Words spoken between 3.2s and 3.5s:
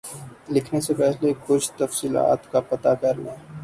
لیں